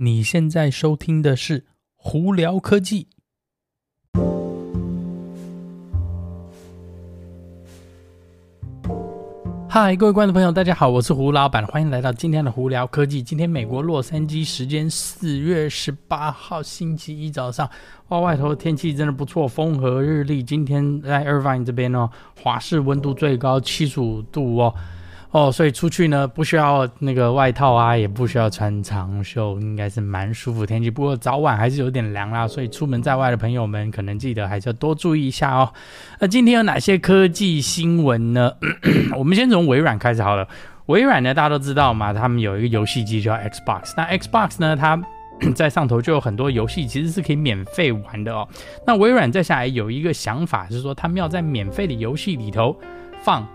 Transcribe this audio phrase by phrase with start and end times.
[0.00, 1.60] 你现在收听的是
[1.96, 3.08] 《胡聊科技》。
[9.68, 13.20] 嗨，各位观众朋友，大家好，我是胡老板，欢迎来到今天的《胡聊科技》。
[13.26, 17.68] 今天美国洛杉矶时间四月十八号星期一早上，
[18.06, 20.44] 哇，外头天气真的不错，风和日丽。
[20.44, 22.08] 今天在 Irvine 这边哦，
[22.40, 24.72] 华氏温度最高七十五度哦。
[25.30, 30.90] 哦，所以出去呢，不需要那个外套啊，也不需要穿长袖，应该是蛮舒服天气。
[30.90, 35.70] 不过早晚还是有点凉啦，所以出门在外的朋友们可能记得还是要多注意一下哦。
[36.18, 38.50] 那今天有哪些科技新闻呢？
[39.18, 40.48] 我们先从微软开始好了。
[40.86, 43.92] 微软呢，大家都知道嘛，他们有一个游戏机叫 Xbox。
[43.98, 44.98] 那 Xbox 呢，它
[45.54, 48.48] 在上头就有很多游戏，其实是可以免费玩的哦。
[48.86, 52.74] 那微软接下来有一个想法，是说他们要在免费的游戏里头
[53.22, 53.46] 放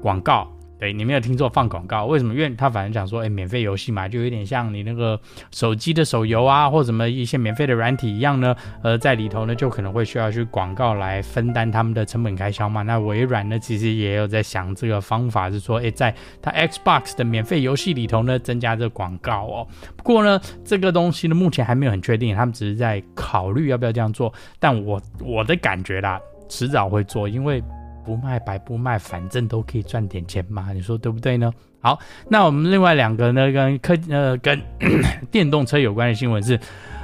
[0.00, 0.50] 广告。
[0.78, 2.04] 对，你没有听错，放广告。
[2.04, 2.34] 为什么？
[2.34, 5.18] 因为他反正讲说，哎，免费游戏嘛，就有点像你那个
[5.50, 8.54] 手机的手游啊，或什么一些免费的软体一样呢。
[8.82, 12.82] 呃，在里头呢，就可能会需要去广告来分担他们的成本开销嘛。
[12.82, 19.66] 那微软呢，其实也有在想这个方法，是说，哎，在它 Xbox 的免费游戏里头呢，增加这个广告哦。
[19.96, 24.30] 不过呢，这个东西呢，目前还没有很确定，他们只是在考虑要不要这样做。
[24.60, 27.62] 但我我的感觉啦，迟早会做，因为。
[28.06, 31.52] 不卖白不卖，反正都可以赚点钱嘛，你说对不对呢？
[31.80, 34.60] 好，那我们另外两个呢，跟科呃跟
[35.30, 36.58] 电动车有关的新闻是，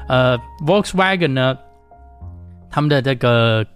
[0.08, 1.58] 呃，Volkswagen 呢，
[2.70, 3.66] 他们的这个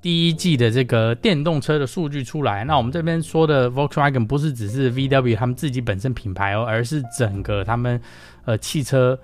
[0.00, 8.00] 第一季的这个电动车的数据出来，那我们这边说的 Volkswagen 不是只是 VW 他们自己本身品牌哦，而是整个他们
[8.44, 9.18] 呃汽车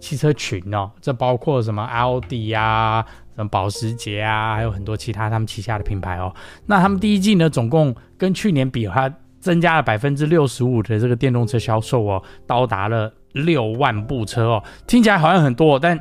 [0.00, 3.04] 汽车群哦，这包括什么奥迪呀。
[3.46, 6.34] 保时捷啊，还有很多其他他们旗下的品牌哦。
[6.66, 14.64] 那他们第一季呢，总共跟去年比，它增加了百分之六十五的这个电动车销售哦，到达了六万部车哦。
[14.86, 16.00] 听起来好像很多，但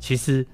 [0.00, 0.44] 其实。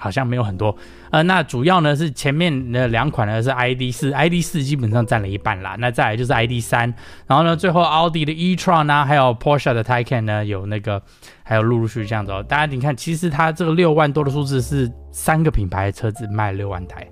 [0.00, 0.74] 好像没有很多，
[1.10, 6.94] 呃，那主要呢是前面的两款呢是 ID 四，ID 四基本上占了一半啦，那再来就是 ID 三，
[7.26, 11.02] 然后呢最后奥迪的 e-tron 啊，还有 Porsche 的 Taycan 呢有那个，
[11.42, 12.40] 还有陆陆续续这样子哦。
[12.48, 17.04] 大家你看，其实它这个六万多的数字是三个品牌的车子卖六万台，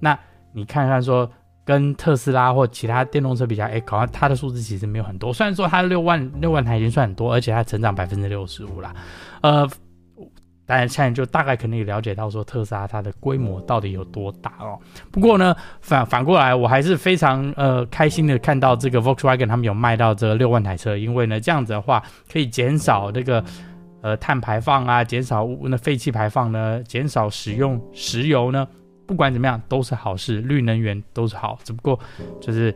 [0.00, 0.18] 那
[0.54, 1.30] 你看看说
[1.66, 8.94] 跟特斯拉或其他电动车比较，哎，好像它的数字其实没有很多，虽然说它六万六万台已经算很多，而且它成长百分之六十五啦，
[9.42, 9.68] 呃。
[10.64, 14.78] 大家现在就大概可能也了解到说特斯拉它的规模到底有多大哦。
[15.10, 22.02] 不过呢，反反过来我还是非常呃开心的看到这个 Volkswagen 他们有卖到这六万台车，因为呢这样子的话
[22.32, 23.44] 可以减少这个
[24.00, 28.66] 呃碳排放啊，减少那废气排放呢，减少使用石油呢，
[29.06, 31.98] 不管怎么样都是好事，绿能源都是好，只不过
[32.40, 32.74] 就是。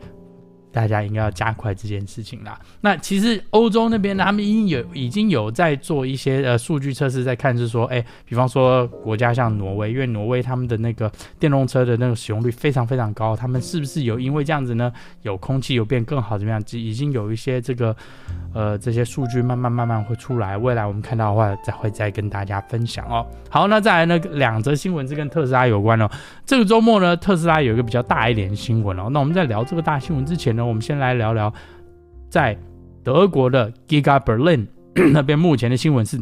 [0.77, 2.59] 大家应该要加快这件事情啦。
[2.81, 14.93] 那其实欧洲那边呢，他们已经有已经有在做一些呃数据测试，在看是说，哎，比方说国家像挪威，因为挪威他们的那个电动车的那个使用率非常非常高，他们是不是有因为这样子呢，
[15.23, 16.61] 有空气有变更好怎么样？
[16.73, 17.95] 已经有一些这个
[18.53, 23.25] 呃这些数据慢慢慢慢会出来，未来我们看到的话，再会再跟大家分享哦。
[23.49, 26.07] 好，那再来呢两则新闻是跟特斯拉有关哦。
[26.45, 29.09] 这个周末呢，特斯拉有一个比较大一点的新闻哦。
[29.11, 31.53] 那我们在聊这个大新闻之前呢，我们先来聊聊，
[32.29, 32.57] 在
[33.03, 34.67] 德国的 Giga Berlin
[35.13, 36.21] 那边目前的新闻是，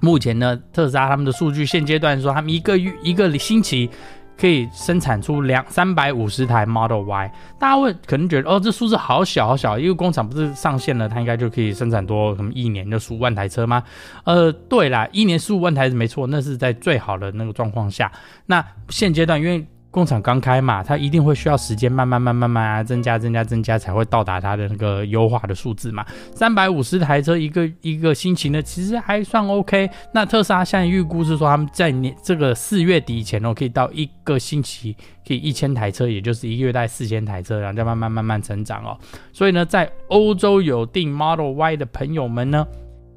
[0.00, 3.88] 目前呢，特斯拉他们的数据现阶段说，他们一个月一个星期
[4.36, 7.32] 可以生产出两三百五十台 Model Y。
[7.60, 13.82] 大家会可能觉得，哦，这数字好小好小，因为工厂不是上线了，它应该就可以生产多什么一年就十五万台车吗？
[14.24, 18.10] 呃，对啦，一年十五万台是没错，那是在最好的那个状况下。
[18.46, 26.04] 那现阶段因为工厂刚开嘛，它一定会需要时间，慢慢、慢慢、慢啊，增加、增加、增加，才会到达它的那个优化的数字嘛。
[26.34, 29.90] 三百五十台车一个一个星期呢，其实还算 OK。
[30.14, 34.96] 那特斯拉现在预估是说，他们在年这个四月底以前哦，可以到一个星期
[35.28, 38.98] 可以一千台车，也就是一个月带四千台车，然后再慢慢慢慢成长哦。
[39.30, 42.66] 所以呢，在欧洲有订 Model Y 的朋友们呢，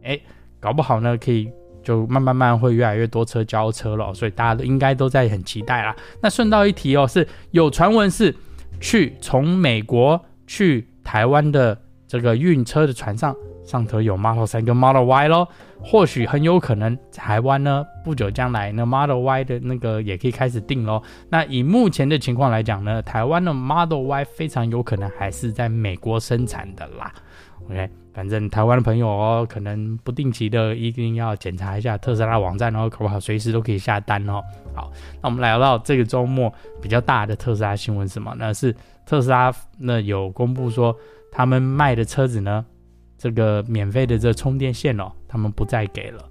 [0.04, 0.20] 哎，
[0.60, 1.50] 搞不好呢可以。
[1.86, 5.96] 就慢慢慢会越来越多车交车了，所以大家都应该都在很期待啦。
[6.22, 8.36] 那顺道一提哦，是有传闻是
[8.82, 15.48] 去从美国去台湾的这个运车的船上，上头有 Model 3跟 Model Y 咯，
[15.82, 21.02] 或许很有可能台湾呢不久将来呢 Model Y 的那个也可以开始订咯。
[21.30, 27.14] 那以目前的情况来讲呢，台湾的 Model Y 非常有可能还是在美国生产的啦。
[27.70, 27.90] OK。
[28.16, 34.42] 反正台湾的朋友哦，可能不定期的一定要检查一下特斯拉网站哦，搞不好随时都可以下单哦。
[34.74, 34.90] 好，
[35.22, 36.50] 那我们来到这个周末
[36.82, 38.34] 比较大的特斯拉新闻什么？
[38.38, 38.74] 那是
[39.06, 40.96] 特斯拉那有公布说
[41.32, 42.66] 他们卖的车子呢，
[43.18, 46.24] 这个免费的这充电线哦，他们不再给了。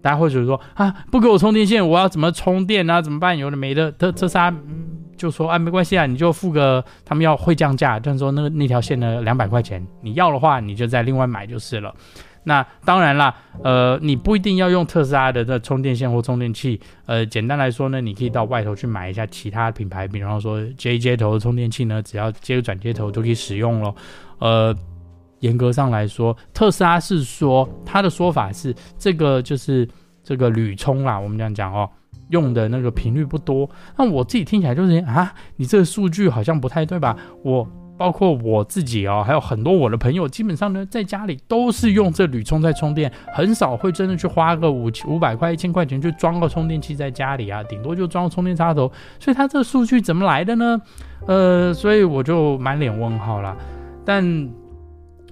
[0.00, 3.02] 大家会觉得说啊，不给我充电线，我要怎么充电啊？
[3.02, 3.36] 怎么办？
[3.36, 4.54] 有的没的，特特斯拉
[5.16, 11.92] 就说啊，没关系啊，你就付个，他们要会降价，但是说那个那条线呢，两百块钱，你要的话，你就再另外买就是了。
[12.48, 23.94] 那当然啦，呃，你不一定要用特斯拉的这充电线或充电器，呃，简单来说呢，你可以到外头去买一下其他品牌，比方说 J 接头的充电器呢，只要接个转接头就可以使用咯。
[24.38, 24.74] 呃，
[25.40, 29.86] 严格上来说，特斯拉是说他的说法是这个就是
[30.24, 31.86] 这个铝充啦，我们这样讲哦，
[32.30, 33.68] 用的那个频率不多。
[33.98, 37.14] 那我自己听起来就是啊，你这个数据好像不太对吧？
[37.44, 37.68] 我。
[37.98, 48.90] 包括我自己哦，还有很多我的朋友，基本上呢，在家里都是用这铝充在充电，很少会真的去花个五五百块、一千块钱去装个充电器在家里啊，顶多就装个充电插头。
[49.18, 50.80] 所以它这数据怎么来的呢？
[51.26, 53.56] 呃，所以我就满脸问号了。
[54.04, 54.48] 但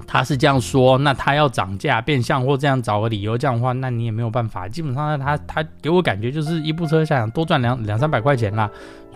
[0.07, 4.67] 他是这样说，那他要涨价变相或这样找个理由这样的话，那你也没有办法。
[4.69, 8.69] 基本上，他他给我感觉就是一部车想多赚两两三百块钱啦，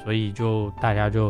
[0.04, 1.28] 所以就大家就。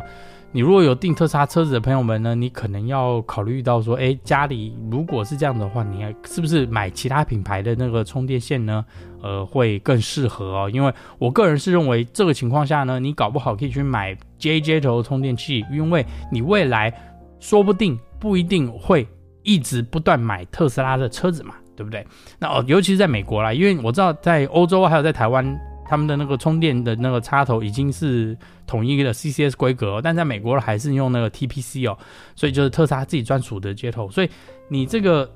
[0.53, 8.85] 你如果有订特斯拉车子的朋友们呢，你可能要考虑到说，诶，家里如果是这样的话，你还是不是买其他品牌的那个充电线呢？
[9.23, 10.69] 呃，会更适合哦。
[10.69, 16.93] 因为我个人是认为这个情况下呢，你搞不好可以去买 J J 头充电器，因为你未来
[17.39, 19.07] 说不定不一定会
[19.45, 22.05] 一直不断买特斯拉的车子嘛，对不对？
[22.41, 25.57] 那哦，尤其是在美国啦，因为我知道在欧洲还有在台湾。
[25.91, 31.99] 他们的那个充电的那个插头已经是统一的 CCS 规格，但在美国还是用那个 TPC 哦，
[32.37, 34.09] 所以就是特斯拉自己专属的接头。
[34.09, 34.31] 所以
[34.69, 35.29] 你这个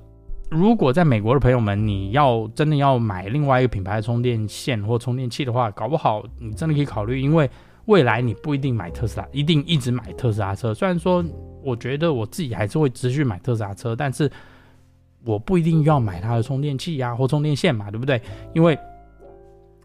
[0.51, 7.50] 如果在美国的朋友们，你要真的要买另外一个品牌的充电线或充电器的话，搞不好你真的可以考虑，因为
[7.87, 10.73] 未来你不一定买特斯拉，一定一直买特斯拉车。
[10.73, 11.25] 虽然说
[11.65, 14.31] 我觉得我自己还是会持续买特斯拉车，但是
[15.25, 18.23] 我不一定要买它的充电器呀、或充电线嘛，对不对？
[18.55, 18.79] 因为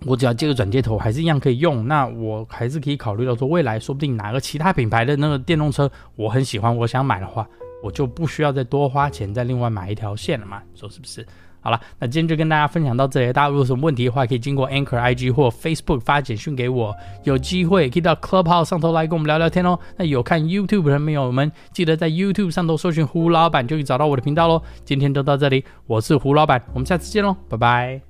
[0.05, 1.87] 我只要接个转接头，还是一样可以用。
[1.87, 7.47] 那我还是可以考虑到说，未来说不定哪个其他品牌的那个电动车我很喜欢，我想买的话，
[7.83, 11.25] 我就不需要再多花钱再另外买一条线了嘛，说是不是？
[11.61, 13.33] 好了，那今天就跟大家分享到这里。
[13.33, 16.95] 大家如果有什么问题的话，可以经过 Anchor IG 或 Facebook 发简讯给我。
[17.25, 19.77] 有机会可以到 Clubhouse 上头来跟我们聊聊天哦。
[19.97, 24.61] 那有看 YouTube 的朋友们，记得在 YouTube 上头搜寻胡老板，就可以找到我的频道喽。
[24.85, 28.08] 今天就到这里，我是胡老板，我们下次见喽，拜拜。